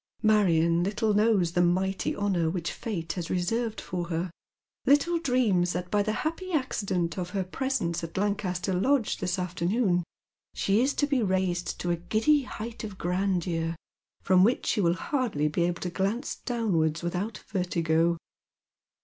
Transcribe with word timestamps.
"Marion 0.23 0.81
little 0.83 1.13
knows 1.13 1.51
the 1.51 1.61
mighty 1.61 2.15
honour 2.15 2.49
which 2.49 2.71
fate 2.71 3.13
has 3.13 3.29
reserved 3.29 3.79
for 3.79 4.05
her— 4.05 4.31
little 4.87 5.19
dreams 5.19 5.73
that 5.73 5.91
by 5.91 6.01
the 6.01 6.11
happy 6.25 6.51
accident 6.51 7.19
of 7.19 7.29
her 7.37 7.43
presence 7.43 8.03
at 8.03 8.17
Lancaster 8.17 8.73
Lodge 8.73 9.19
this 9.19 9.37
afternoon 9.37 10.03
she 10.55 10.81
is 10.81 10.95
to 10.95 11.05
be 11.05 11.21
raised 11.21 11.77
to 11.79 11.91
a 11.91 11.97
giddy 11.97 12.41
height 12.41 12.83
of 12.83 12.97
grandeur, 12.97 13.75
from 14.23 14.43
which 14.43 14.65
she 14.65 14.81
will 14.81 14.95
hardly 14.95 15.47
be 15.47 15.65
able 15.65 15.81
to 15.81 15.91
glance 15.91 16.35
downwards 16.37 17.03
without 17.03 17.37
vertigo. 17.47 18.17